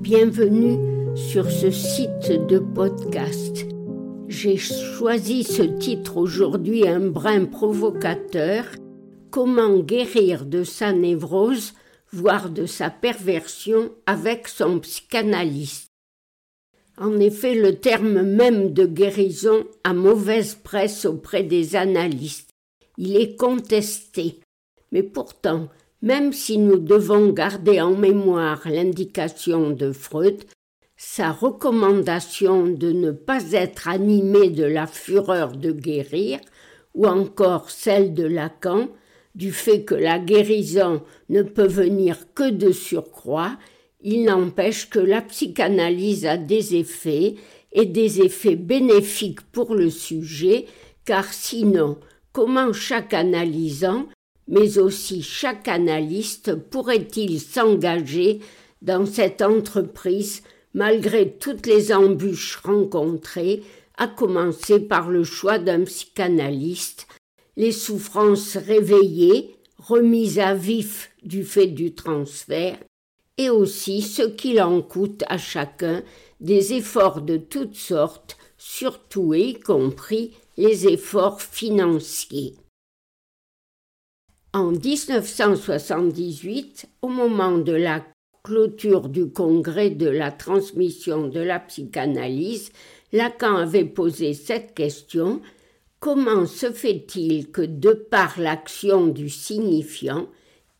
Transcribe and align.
Bienvenue 0.00 1.14
sur 1.14 1.50
ce 1.50 1.70
site 1.70 2.32
de 2.48 2.58
podcast. 2.58 3.66
J'ai 4.28 4.56
choisi 4.56 5.44
ce 5.44 5.62
titre 5.62 6.16
aujourd'hui 6.16 6.88
un 6.88 7.00
brin 7.00 7.44
provocateur. 7.44 8.64
Comment 9.30 9.78
guérir 9.78 10.46
de 10.46 10.64
sa 10.64 10.94
névrose, 10.94 11.74
voire 12.12 12.48
de 12.48 12.64
sa 12.64 12.88
perversion 12.88 13.92
avec 14.06 14.48
son 14.48 14.80
psychanalyste? 14.80 15.90
En 16.96 17.20
effet, 17.20 17.54
le 17.54 17.76
terme 17.76 18.22
même 18.22 18.72
de 18.72 18.86
guérison 18.86 19.66
a 19.84 19.92
mauvaise 19.92 20.54
presse 20.54 21.04
auprès 21.04 21.42
des 21.42 21.76
analystes. 21.76 22.54
Il 22.96 23.18
est 23.18 23.36
contesté. 23.36 24.40
Mais 24.92 25.02
pourtant, 25.02 25.68
même 26.02 26.32
si 26.32 26.58
nous 26.58 26.78
devons 26.78 27.30
garder 27.30 27.80
en 27.80 27.94
mémoire 27.94 28.62
l'indication 28.64 29.70
de 29.70 29.92
Freud, 29.92 30.44
sa 30.96 31.32
recommandation 31.32 32.66
de 32.66 32.92
ne 32.92 33.10
pas 33.10 33.52
être 33.52 33.88
animé 33.88 34.50
de 34.50 34.64
la 34.64 34.86
fureur 34.86 35.52
de 35.52 35.72
guérir, 35.72 36.40
ou 36.94 37.06
encore 37.06 37.70
celle 37.70 38.14
de 38.14 38.24
Lacan, 38.24 38.88
du 39.34 39.52
fait 39.52 39.84
que 39.84 39.94
la 39.94 40.18
guérison 40.18 41.02
ne 41.28 41.42
peut 41.42 41.66
venir 41.66 42.16
que 42.34 42.50
de 42.50 42.72
surcroît, 42.72 43.58
il 44.02 44.24
n'empêche 44.24 44.88
que 44.90 44.98
la 44.98 45.22
psychanalyse 45.22 46.26
a 46.26 46.36
des 46.36 46.74
effets 46.76 47.36
et 47.72 47.86
des 47.86 48.22
effets 48.22 48.56
bénéfiques 48.56 49.42
pour 49.52 49.74
le 49.74 49.90
sujet, 49.90 50.66
car 51.04 51.32
sinon, 51.32 51.98
comment 52.32 52.72
chaque 52.72 53.14
analysant, 53.14 54.06
mais 54.50 54.78
aussi 54.78 55.22
chaque 55.22 55.68
analyste 55.68 56.54
pourrait-il 56.54 57.40
s'engager 57.40 58.40
dans 58.82 59.06
cette 59.06 59.40
entreprise 59.40 60.42
malgré 60.74 61.32
toutes 61.32 61.66
les 61.66 61.92
embûches 61.92 62.56
rencontrées, 62.62 63.62
à 63.96 64.06
commencer 64.06 64.80
par 64.80 65.10
le 65.10 65.24
choix 65.24 65.58
d'un 65.58 65.84
psychanalyste, 65.84 67.06
les 67.56 67.72
souffrances 67.72 68.56
réveillées, 68.56 69.56
remises 69.78 70.38
à 70.38 70.54
vif 70.54 71.10
du 71.22 71.44
fait 71.44 71.66
du 71.66 71.94
transfert, 71.94 72.78
et 73.36 73.50
aussi 73.50 74.02
ce 74.02 74.22
qu'il 74.22 74.60
en 74.62 74.80
coûte 74.82 75.24
à 75.28 75.38
chacun 75.38 76.02
des 76.40 76.72
efforts 76.74 77.20
de 77.20 77.36
toutes 77.36 77.76
sortes, 77.76 78.36
surtout 78.56 79.34
et 79.34 79.48
y 79.48 79.54
compris 79.54 80.32
les 80.56 80.86
efforts 80.86 81.40
financiers. 81.40 82.54
En 84.52 84.72
1978, 84.72 86.88
au 87.02 87.08
moment 87.08 87.58
de 87.58 87.70
la 87.70 88.04
clôture 88.42 89.08
du 89.08 89.30
congrès 89.30 89.90
de 89.90 90.08
la 90.08 90.32
transmission 90.32 91.28
de 91.28 91.38
la 91.38 91.60
psychanalyse, 91.60 92.72
Lacan 93.12 93.58
avait 93.58 93.84
posé 93.84 94.34
cette 94.34 94.74
question. 94.74 95.40
Comment 96.00 96.46
se 96.46 96.72
fait-il 96.72 97.52
que, 97.52 97.62
de 97.62 97.92
par 97.92 98.40
l'action 98.40 99.06
du 99.06 99.28
signifiant, 99.28 100.26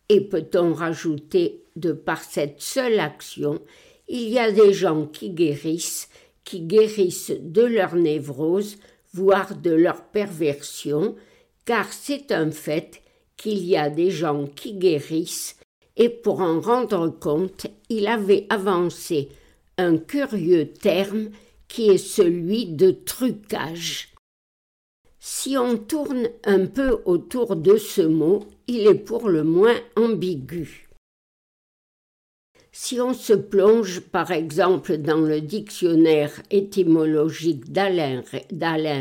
et 0.09 0.19
peut-on 0.19 0.73
rajouter 0.73 1.63
de 1.77 1.93
par 1.93 2.21
cette 2.21 2.59
seule 2.59 2.99
action, 2.99 3.61
il 4.09 4.27
y 4.27 4.37
a 4.37 4.51
des 4.51 4.73
gens 4.73 5.05
qui 5.05 5.29
guérissent, 5.29 6.09
qui 6.43 6.59
guérissent 6.59 7.31
de 7.39 7.61
leur 7.61 7.95
névrose, 7.95 8.79
voire 9.13 9.55
de 9.55 9.71
leur 9.71 10.03
perversion, 10.03 11.15
car 11.63 11.93
c'est 11.93 12.33
un 12.33 12.51
fait 12.51 13.01
qu'il 13.37 13.65
y 13.65 13.75
a 13.77 13.89
des 13.89 14.11
gens 14.11 14.47
qui 14.47 14.73
guérissent, 14.73 15.57
et 15.97 16.09
pour 16.09 16.41
en 16.41 16.59
rendre 16.59 17.09
compte, 17.09 17.67
il 17.89 18.07
avait 18.07 18.45
avancé 18.49 19.29
un 19.77 19.97
curieux 19.97 20.71
terme 20.71 21.29
qui 21.67 21.89
est 21.89 21.97
celui 21.97 22.65
de 22.65 22.91
trucage. 22.91 24.09
Si 25.19 25.55
on 25.57 25.77
tourne 25.77 26.29
un 26.45 26.65
peu 26.65 27.01
autour 27.05 27.55
de 27.55 27.77
ce 27.77 28.01
mot, 28.01 28.45
il 28.67 28.87
est 28.87 28.95
pour 28.95 29.29
le 29.29 29.43
moins 29.43 29.77
ambigu. 29.95 30.89
Si 32.71 32.99
on 33.01 33.13
se 33.13 33.33
plonge 33.33 33.99
par 33.99 34.31
exemple 34.31 34.97
dans 34.97 35.19
le 35.19 35.41
dictionnaire 35.41 36.31
étymologique 36.49 37.71
d'Alain 37.71 38.23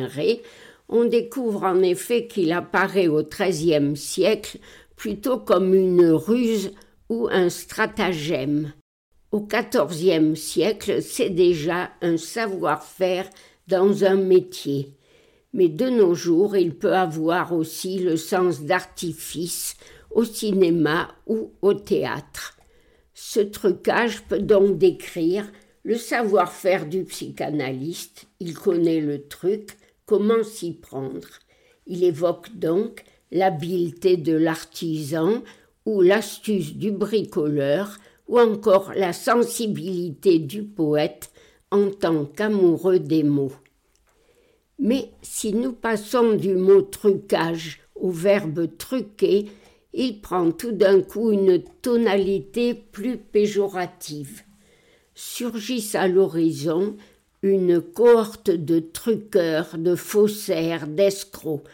Ray, 0.08 0.42
on 0.90 1.04
découvre 1.04 1.64
en 1.64 1.80
effet 1.82 2.26
qu'il 2.26 2.52
apparaît 2.52 3.08
au 3.08 3.22
XIIIe 3.22 3.96
siècle 3.96 4.58
plutôt 4.96 5.38
comme 5.38 5.72
une 5.72 6.10
ruse 6.10 6.72
ou 7.08 7.28
un 7.30 7.48
stratagème. 7.48 8.72
Au 9.32 9.46
XIVe 9.46 10.34
siècle, 10.34 11.00
c'est 11.00 11.30
déjà 11.30 11.90
un 12.02 12.16
savoir-faire 12.16 13.30
dans 13.68 14.04
un 14.04 14.16
métier. 14.16 14.96
Mais 15.52 15.68
de 15.68 15.88
nos 15.88 16.14
jours, 16.14 16.56
il 16.56 16.74
peut 16.74 16.94
avoir 16.94 17.52
aussi 17.52 18.00
le 18.00 18.16
sens 18.16 18.62
d'artifice 18.62 19.76
au 20.10 20.24
cinéma 20.24 21.08
ou 21.26 21.52
au 21.62 21.74
théâtre. 21.74 22.56
Ce 23.14 23.40
trucage 23.40 24.22
peut 24.22 24.40
donc 24.40 24.78
décrire 24.78 25.50
le 25.84 25.96
savoir-faire 25.96 26.86
du 26.86 27.04
psychanalyste, 27.04 28.26
il 28.40 28.54
connaît 28.54 29.00
le 29.00 29.26
truc, 29.28 29.76
comment 30.10 30.42
s'y 30.42 30.72
prendre. 30.72 31.28
Il 31.86 32.02
évoque 32.02 32.50
donc 32.56 33.04
l'habileté 33.30 34.16
de 34.16 34.32
l'artisan 34.32 35.44
ou 35.86 36.00
l'astuce 36.00 36.74
du 36.74 36.90
bricoleur 36.90 37.96
ou 38.26 38.40
encore 38.40 38.90
la 38.96 39.12
sensibilité 39.12 40.40
du 40.40 40.64
poète 40.64 41.30
en 41.70 41.90
tant 41.90 42.24
qu'amoureux 42.24 42.98
des 42.98 43.22
mots. 43.22 43.52
Mais 44.80 45.10
si 45.22 45.52
nous 45.52 45.74
passons 45.74 46.32
du 46.32 46.56
mot 46.56 46.82
trucage 46.82 47.80
au 47.94 48.10
verbe 48.10 48.66
truquer, 48.78 49.46
il 49.92 50.20
prend 50.20 50.50
tout 50.50 50.72
d'un 50.72 51.02
coup 51.02 51.30
une 51.30 51.62
tonalité 51.82 52.74
plus 52.74 53.16
péjorative. 53.16 54.42
Surgissent 55.14 55.94
à 55.94 56.08
l'horizon 56.08 56.96
une 57.42 57.80
cohorte 57.80 58.50
de 58.50 58.80
truqueurs, 58.80 59.78
de 59.78 59.94
faussaires, 59.94 60.86
d'escrocs. 60.86 61.64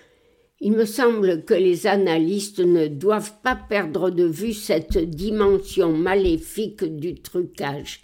Il 0.60 0.72
me 0.72 0.84
semble 0.84 1.44
que 1.44 1.54
les 1.54 1.87
analystes 1.87 2.60
ne 2.60 2.87
doivent 2.87 3.34
pas 3.43 3.56
perdre 3.56 4.10
de 4.10 4.25
vue 4.25 4.55
cette 4.55 4.97
dimension 4.97 5.93
maléfique 5.93 6.84
du 6.84 7.15
trucage, 7.15 8.03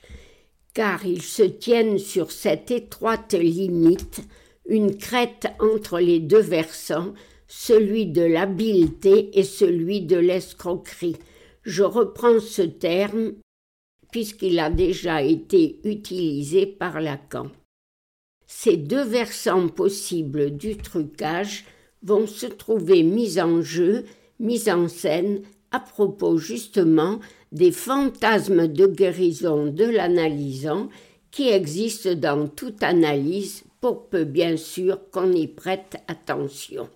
car 0.75 1.07
ils 1.07 1.23
se 1.23 1.45
tiennent 1.45 1.99
sur 1.99 2.31
cette 2.31 2.71
étroite 2.71 3.35
limite, 3.35 4.21
une 4.67 4.97
crête 4.97 5.47
entre 5.61 5.99
les 5.99 6.21
deux 6.21 6.41
versants, 6.41 7.15
celui 7.49 8.07
de 8.07 8.23
l'habileté 8.23 9.39
et 9.39 9.45
celui 9.45 10.03
de 10.03 10.17
l'escroquerie. 10.17 11.17
Je 11.63 11.83
reprends 11.85 12.41
ce 12.41 12.63
terme 12.63 13.35
puisqu'il 14.13 14.61
a 14.61 14.71
déjà 14.71 15.23
été 15.23 15.81
utilisé 15.83 16.67
par 16.67 17.01
Lacan. 17.01 17.49
Ces 18.47 18.77
deux 18.77 19.03
versants 19.03 19.69
possibles 19.69 20.57
du 20.57 20.77
trucage 20.77 21.65
vont 22.03 22.27
se 22.27 22.47
trouver 22.47 23.03
mis 23.03 23.41
en 23.41 23.63
jeu, 23.63 24.05
mis 24.39 24.71
en 24.71 24.87
scène 24.87 25.43
à 25.71 25.81
propos 25.81 26.37
justement 26.37 27.19
des 27.51 27.73
fantasmes 27.73 28.69
de 28.69 28.87
guérison 28.87 29.67
de 29.67 29.85
l'analysant 29.85 30.89
qui 31.31 31.49
existent 31.49 32.15
dans 32.15 32.47
toute 32.47 32.83
analyse 32.83 33.65
pour 33.81 34.09
peu 34.09 34.25
bien 34.25 34.57
sûr 34.59 35.11
qu'on 35.11 35.33
y 35.33 35.49
prête 35.49 35.97
attention. 36.07 36.89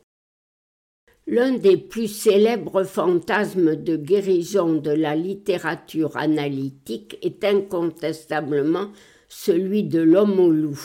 L'un 1.28 1.52
des 1.54 1.76
plus 1.76 2.06
célèbres 2.06 2.84
fantasmes 2.84 3.74
de 3.74 3.96
guérison 3.96 4.74
de 4.74 4.92
la 4.92 5.16
littérature 5.16 6.16
analytique 6.16 7.18
est 7.20 7.42
incontestablement 7.42 8.92
celui 9.28 9.82
de 9.82 10.00
l'homme 10.00 10.38
au 10.38 10.50
loup. 10.50 10.80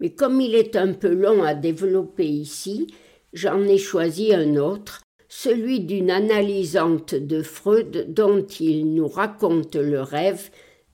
Mais 0.00 0.08
comme 0.08 0.40
il 0.40 0.54
est 0.54 0.74
un 0.74 0.94
peu 0.94 1.12
long 1.12 1.42
à 1.42 1.54
développer 1.54 2.26
ici, 2.26 2.86
j'en 3.34 3.62
ai 3.64 3.76
choisi 3.76 4.32
un 4.32 4.56
autre, 4.56 5.02
celui 5.28 5.80
d'une 5.80 6.10
analysante 6.10 7.14
de 7.14 7.42
Freud 7.42 8.06
dont 8.08 8.46
il 8.46 8.94
nous 8.94 9.08
raconte 9.08 9.76
le 9.76 10.00
rêve 10.00 10.48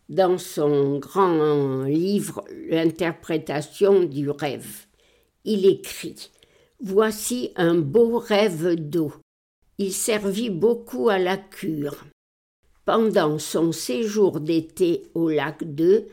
dans 0.08 0.36
son 0.36 0.98
grand 0.98 1.84
livre 1.84 2.44
L'interprétation 2.68 4.02
du 4.02 4.30
rêve. 4.30 4.86
Il 5.44 5.64
écrit 5.64 6.30
Voici 6.80 7.52
un 7.56 7.76
beau 7.76 8.18
rêve 8.18 8.74
d'eau. 8.74 9.12
Il 9.78 9.92
servit 9.92 10.50
beaucoup 10.50 11.08
à 11.08 11.18
la 11.18 11.36
cure. 11.36 12.04
Pendant 12.84 13.38
son 13.38 13.72
séjour 13.72 14.40
d'été 14.40 15.10
au 15.14 15.30
lac 15.30 15.64
d'Eu, 15.64 16.06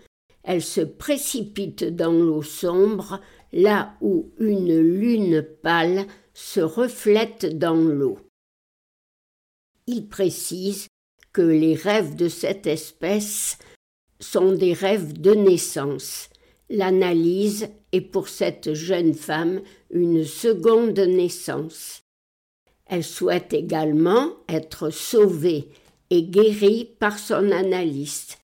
elle 0.43 0.61
se 0.61 0.81
précipite 0.81 1.83
dans 1.83 2.13
l'eau 2.13 2.41
sombre, 2.41 3.19
là 3.51 3.95
où 4.01 4.31
une 4.39 4.79
lune 4.79 5.45
pâle 5.61 6.07
se 6.33 6.61
reflète 6.61 7.57
dans 7.57 7.75
l'eau. 7.75 8.19
Il 9.87 10.07
précise 10.07 10.87
que 11.33 11.41
les 11.41 11.75
rêves 11.75 12.15
de 12.15 12.27
cette 12.27 12.67
espèce 12.67 13.57
sont 14.19 14.53
des 14.53 14.73
rêves 14.73 15.19
de 15.19 15.33
naissance. 15.33 16.29
L'analyse 16.73 17.67
est 17.91 17.99
pour 17.99 18.29
cette 18.29 18.73
jeune 18.73 19.13
femme 19.13 19.61
une 19.89 20.23
seconde 20.23 20.97
naissance. 20.99 22.03
Elle 22.85 23.03
souhaite 23.03 23.53
également 23.53 24.37
être 24.47 24.89
sauvée 24.89 25.67
et 26.09 26.23
guérie 26.23 26.85
par 26.97 27.19
son 27.19 27.51
analyste. 27.51 28.39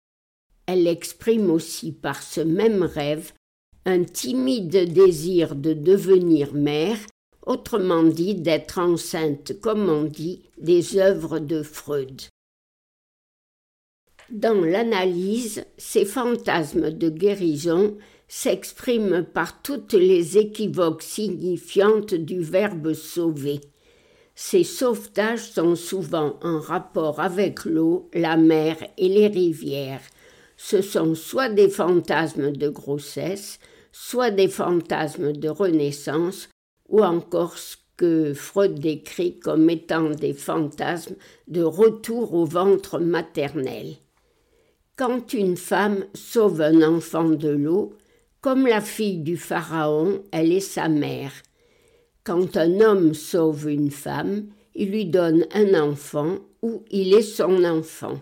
Elle 0.66 0.88
exprime 0.88 1.50
aussi 1.50 1.94
par 1.94 2.22
ce 2.22 2.42
même 2.42 2.84
rêve 2.84 3.32
un 3.86 4.04
timide 4.04 4.92
désir 4.92 5.56
de 5.56 5.72
devenir 5.72 6.54
mère, 6.54 6.98
autrement 7.46 8.04
dit 8.04 8.36
d'être 8.36 8.78
enceinte, 8.78 9.58
comme 9.62 9.88
on 9.88 10.04
dit, 10.04 10.42
des 10.58 10.98
œuvres 10.98 11.40
de 11.40 11.64
Freud. 11.64 12.24
Dans 14.30 14.60
l'analyse, 14.60 15.64
ces 15.78 16.04
fantasmes 16.04 16.92
de 16.92 17.08
guérison 17.10 17.98
s'expriment 18.28 19.24
par 19.24 19.62
toutes 19.62 19.94
les 19.94 20.38
équivoques 20.38 21.04
signifiantes 21.04 22.14
du 22.14 22.42
verbe 22.42 22.94
sauver. 22.94 23.62
Ces 24.36 24.64
sauvetages 24.64 25.50
sont 25.52 25.76
souvent 25.76 26.38
en 26.44 26.60
rapport 26.60 27.20
avec 27.20 27.66
l'eau, 27.66 28.10
la 28.14 28.38
mer 28.38 28.78
et 28.98 29.10
les 29.10 29.28
rivières. 29.28 30.02
Ce 30.58 30.82
sont 30.82 31.16
soit 31.16 31.50
des 31.50 31.70
fantasmes 31.70 32.52
de 32.52 32.70
grossesse, 32.70 33.60
soit 33.92 34.32
des 34.32 34.48
fantasmes 34.48 35.34
de 35.34 35.50
renaissance, 35.50 36.50
ou 36.90 37.04
encore 37.04 37.58
ce 37.58 37.78
que 37.96 38.34
Freud 38.36 38.80
décrit 38.80 39.40
comme 39.40 39.70
étant 39.70 40.12
des 40.12 40.34
fantasmes 40.34 41.16
de 41.48 41.64
retour 41.64 42.34
au 42.36 42.46
ventre 42.46 43.00
maternel. 43.00 43.96
Quand 44.96 45.34
une 45.34 45.58
femme 45.58 46.06
sauve 46.14 46.62
un 46.62 46.82
enfant 46.84 47.30
de 47.30 47.50
l'eau, 47.50 47.94
comme 48.48 48.66
la 48.66 48.80
fille 48.80 49.18
du 49.18 49.36
Pharaon, 49.36 50.24
elle 50.32 50.54
est 50.54 50.62
sa 50.62 50.88
mère. 50.88 51.34
Quand 52.24 52.56
un 52.56 52.80
homme 52.80 53.14
sauve 53.14 53.70
une 53.70 53.92
femme, 53.92 54.46
il 54.74 54.92
lui 54.92 55.04
donne 55.04 55.46
un 55.54 55.74
enfant 55.74 56.38
ou 56.62 56.86
il 56.90 57.14
est 57.14 57.24
son 57.24 57.66
enfant. 57.66 58.22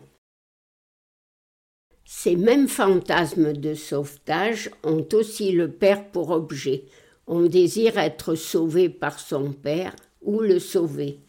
Ces 2.05 2.35
mêmes 2.35 2.67
fantasmes 2.67 3.53
de 3.53 3.75
sauvetage 3.75 4.71
ont 4.83 5.07
aussi 5.13 5.51
le 5.51 5.69
père 5.69 6.09
pour 6.09 6.31
objet. 6.31 6.85
On 7.27 7.43
désire 7.43 7.99
être 7.99 8.33
sauvé 8.33 8.89
par 8.89 9.19
son 9.19 9.51
père 9.51 9.95
ou 10.23 10.39
le 10.39 10.57
sauver. 10.57 11.19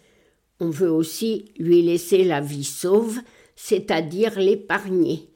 On 0.59 0.71
veut 0.71 0.91
aussi 0.91 1.53
lui 1.59 1.83
laisser 1.83 2.25
la 2.25 2.41
vie 2.41 2.65
sauve, 2.65 3.19
c'est-à-dire 3.57 4.41
l'épargner. 4.41 5.29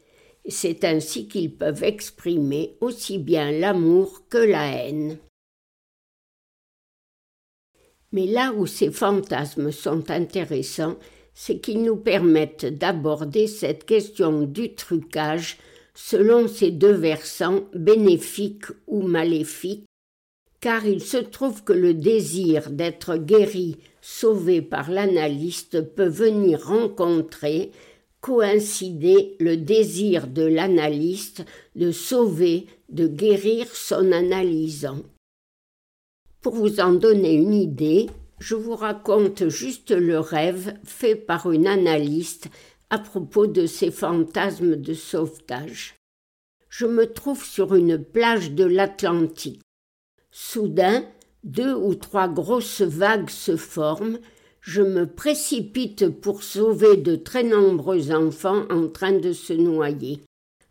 C'est 0.47 0.85
ainsi 0.85 1.29
qu'ils 1.29 1.55
peuvent 1.55 1.85
exprimer 1.85 2.77
aussi 2.81 3.19
bien 3.19 3.53
l'amour 3.53 4.23
que 4.29 4.39
la 4.39 4.67
haine. 4.67 5.19
Mais 8.13 8.27
là 8.27 8.53
où 8.53 8.67
ces 8.67 8.91
fantasmes 8.91 9.71
sont 9.71 10.11
intéressants, 10.11 10.97
c'est 11.35 11.61
qu'ils 11.61 11.83
nous 11.83 11.97
permettent 11.97 12.67
d'aborder 12.67 13.47
cette 13.47 13.85
question 13.85 14.43
du 14.43 14.75
trucage 14.75 15.59
selon 15.95 16.49
ces 16.49 16.71
deux 16.71 16.93
versants 16.93 17.65
bénéfiques 17.75 18.67
ou 18.87 19.03
maléfiques, 19.03 19.85
car 20.61 20.85
il 20.87 21.03
se 21.03 21.19
trouve 21.19 21.63
que 21.63 21.73
le 21.73 21.95
désir 21.95 22.71
d'être 22.71 23.17
guéri, 23.17 23.77
sauvé 24.01 24.61
par 24.63 24.91
l'analyste 24.91 25.81
peut 25.95 26.09
venir 26.09 26.67
rencontrer 26.67 27.71
coïncider 28.21 29.37
le 29.41 29.57
désir 29.57 30.27
de 30.27 30.43
l'analyste 30.43 31.45
de 31.75 31.91
sauver, 31.91 32.67
de 32.89 33.07
guérir 33.07 33.67
son 33.75 34.13
analysant. 34.13 35.03
Pour 36.41 36.55
vous 36.55 36.81
en 36.81 36.93
donner 36.93 37.35
une 37.35 37.55
idée, 37.55 38.09
je 38.39 38.55
vous 38.55 38.75
raconte 38.75 39.49
juste 39.49 39.91
le 39.91 40.19
rêve 40.19 40.75
fait 40.85 41.15
par 41.15 41.51
une 41.51 41.67
analyste 41.67 42.49
à 42.89 42.99
propos 42.99 43.47
de 43.47 43.67
ces 43.67 43.91
fantasmes 43.91 44.77
de 44.77 44.95
sauvetage. 44.95 45.97
Je 46.69 46.87
me 46.87 47.13
trouve 47.13 47.45
sur 47.45 47.75
une 47.75 48.03
plage 48.03 48.53
de 48.53 48.65
l'Atlantique. 48.65 49.61
Soudain, 50.31 51.05
deux 51.45 51.75
ou 51.75 51.95
trois 51.95 52.29
grosses 52.29 52.83
vagues 52.83 53.31
se 53.31 53.57
forment, 53.57 54.19
je 54.61 54.83
me 54.83 55.07
précipite 55.07 56.09
pour 56.09 56.43
sauver 56.43 56.97
de 56.97 57.17
très 57.17 57.43
nombreux 57.43 58.13
enfants 58.13 58.65
en 58.71 58.89
train 58.89 59.13
de 59.13 59.33
se 59.33 59.53
noyer. 59.53 60.21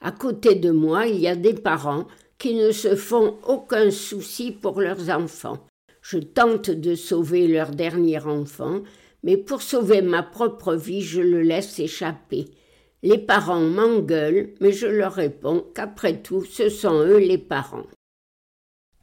À 0.01 0.11
côté 0.11 0.55
de 0.55 0.71
moi, 0.71 1.07
il 1.07 1.19
y 1.19 1.27
a 1.27 1.35
des 1.35 1.53
parents 1.53 2.07
qui 2.37 2.53
ne 2.53 2.71
se 2.71 2.95
font 2.95 3.37
aucun 3.47 3.91
souci 3.91 4.51
pour 4.51 4.79
leurs 4.79 5.09
enfants. 5.09 5.65
Je 6.01 6.19
tente 6.19 6.69
de 6.69 6.95
sauver 6.95 7.47
leur 7.47 7.71
dernier 7.71 8.19
enfant, 8.19 8.81
mais 9.23 9.35
pour 9.35 9.61
sauver 9.61 10.01
ma 10.01 10.23
propre 10.23 10.75
vie, 10.75 11.01
je 11.01 11.21
le 11.21 11.41
laisse 11.41 11.79
échapper. 11.79 12.45
Les 13.03 13.17
parents 13.17 13.59
m'engueulent, 13.59 14.53
mais 14.61 14.71
je 14.71 14.87
leur 14.87 15.13
réponds 15.13 15.65
qu'après 15.73 16.21
tout, 16.21 16.45
ce 16.45 16.69
sont 16.69 16.99
eux 16.99 17.19
les 17.19 17.37
parents. 17.37 17.87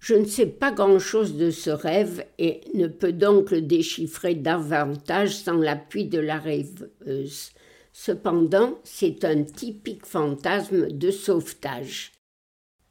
Je 0.08 0.14
ne 0.14 0.24
sais 0.24 0.46
pas 0.46 0.70
grand-chose 0.70 1.34
de 1.34 1.50
ce 1.50 1.70
rêve 1.70 2.24
et 2.38 2.60
ne 2.74 2.86
peux 2.86 3.12
donc 3.12 3.50
le 3.50 3.60
déchiffrer 3.60 4.36
davantage 4.36 5.34
sans 5.34 5.56
l'appui 5.56 6.04
de 6.04 6.20
la 6.20 6.38
rêveuse. 6.38 7.50
Cependant, 7.92 8.78
c'est 8.84 9.24
un 9.24 9.42
typique 9.42 10.06
fantasme 10.06 10.92
de 10.92 11.10
sauvetage. 11.10 12.12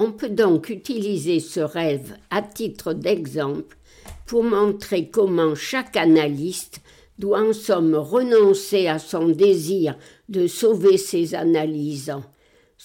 On 0.02 0.12
peut 0.12 0.28
donc 0.28 0.68
utiliser 0.68 1.40
ce 1.40 1.62
rêve 1.62 2.18
à 2.32 2.42
titre 2.42 2.92
d'exemple 2.92 3.78
pour 4.26 4.44
montrer 4.44 5.08
comment 5.08 5.56
chaque 5.56 5.96
analyste 5.96 6.82
doit 7.18 7.48
en 7.48 7.54
somme 7.54 7.96
renoncer 7.96 8.88
à 8.88 9.00
son 9.00 9.30
désir 9.30 9.98
de 10.28 10.48
sauver 10.48 10.98
ses 10.98 11.34
analysants 11.34 12.26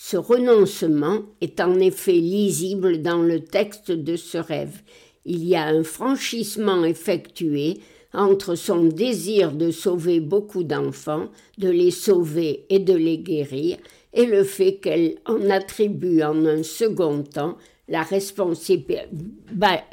ce 0.02 0.16
renoncement 0.16 1.20
est 1.42 1.60
en 1.60 1.78
effet 1.78 2.14
lisible 2.14 3.02
dans 3.02 3.20
le 3.20 3.40
texte 3.44 3.92
de 3.92 4.16
ce 4.16 4.38
rêve. 4.38 4.80
Il 5.26 5.44
y 5.46 5.54
a 5.54 5.66
un 5.66 5.84
franchissement 5.84 6.84
effectué 6.84 7.80
entre 8.14 8.54
son 8.54 8.84
désir 8.84 9.52
de 9.52 9.70
sauver 9.70 10.20
beaucoup 10.20 10.64
d'enfants, 10.64 11.28
de 11.58 11.68
les 11.68 11.90
sauver 11.90 12.64
et 12.70 12.78
de 12.78 12.94
les 12.94 13.18
guérir, 13.18 13.76
et 14.14 14.24
le 14.24 14.42
fait 14.42 14.76
qu'elle 14.76 15.16
en 15.26 15.50
attribue 15.50 16.22
en 16.22 16.46
un 16.46 16.62
second 16.62 17.22
temps 17.22 17.58
la, 17.86 18.06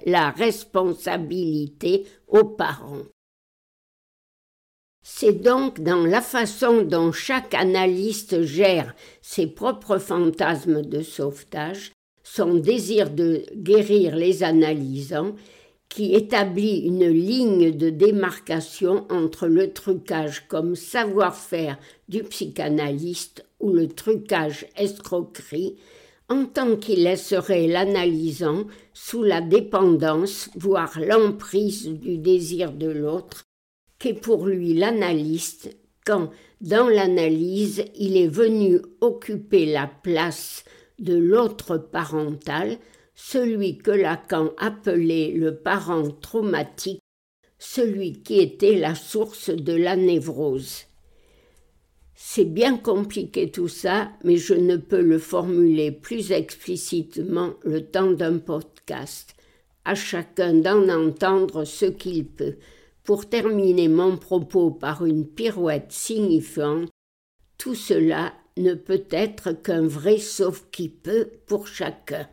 la 0.06 0.30
responsabilité 0.30 2.06
aux 2.30 2.46
parents. 2.46 3.04
C'est 5.10 5.42
donc 5.42 5.80
dans 5.80 6.06
la 6.06 6.20
façon 6.20 6.82
dont 6.82 7.14
chaque 7.14 7.54
analyste 7.54 8.42
gère 8.42 8.94
ses 9.22 9.48
propres 9.48 10.00
fantasmes 10.00 10.82
de 10.82 11.02
sauvetage, 11.02 11.94
son 12.24 12.56
désir 12.56 13.10
de 13.10 13.44
guérir 13.56 14.18
les 14.18 14.44
analysants, 14.44 15.34
qui 15.88 16.14
établit 16.14 16.80
une 16.80 17.08
ligne 17.08 17.72
de 17.72 17.90
démarcation 17.90 19.08
entre 19.10 19.48
le 19.48 19.72
trucage 19.72 20.46
comme 20.50 20.76
savoir-faire 20.76 21.80
du 22.10 22.24
psychanalyste 22.24 23.46
ou 23.62 23.72
le 23.72 23.88
trucage 23.88 24.68
escroquerie, 24.76 25.78
en 26.28 26.46
tant 26.46 26.76
qu'il 26.76 27.04
laisserait 27.04 27.68
l'analysant 27.68 28.66
sous 28.94 29.24
la 29.24 29.40
dépendance, 29.40 30.50
voire 30.58 31.00
l'emprise 31.00 31.88
du 31.88 32.18
désir 32.18 32.74
de 32.74 32.90
l'autre, 32.90 33.46
qu'est 34.00 34.14
pour 34.14 34.48
lui 34.48 34.74
l'analyste 34.74 35.76
quand, 36.08 36.32
dans 36.62 36.88
l'analyse, 36.88 37.84
il 37.96 38.16
est 38.16 38.30
venu 38.30 38.80
occuper 39.02 39.66
la 39.66 39.88
place 39.88 40.64
de 41.00 41.16
l'autre 41.16 41.78
parental, 41.78 42.78
celui 43.14 43.78
que 43.78 43.92
Lacan 43.92 44.52
appelait 44.58 45.32
le 45.32 45.56
parent 45.56 46.10
traumatique, 46.10 47.02
celui 47.60 48.24
qui 48.24 48.40
était 48.40 48.78
la 48.78 48.96
source 48.96 49.50
de 49.50 49.74
la 49.74 49.98
névrose. 49.98 50.86
C'est 52.16 52.46
bien 52.46 52.78
compliqué 52.78 53.52
tout 53.52 53.68
ça, 53.68 54.12
mais 54.24 54.38
je 54.38 54.54
ne 54.54 54.78
peux 54.78 55.02
le 55.02 55.20
formuler 55.20 55.92
plus 55.92 56.32
explicitement 56.32 57.54
le 57.64 57.86
temps 57.86 58.12
d'un 58.12 58.38
podcast. 58.38 59.36
À 59.86 59.94
chacun 59.94 60.54
d'en 60.54 60.88
entendre 60.90 61.66
ce 61.66 61.86
qu'il 61.86 62.26
peut 62.26 62.56
pour 63.08 63.30
terminer 63.30 63.88
mon 63.88 64.18
propos 64.18 64.70
par 64.70 65.06
une 65.06 65.26
pirouette 65.26 65.94
signifiante, 65.94 66.90
tout 67.58 67.74
cela 67.74 68.34
ne 68.58 68.74
peut 68.74 69.06
être 69.12 69.54
qu'un 69.54 69.88
vrai 69.88 70.18
sauf 70.18 70.70
qui 70.72 70.90
peut 70.90 71.30
pour 71.48 71.70
chacun. 71.70 72.28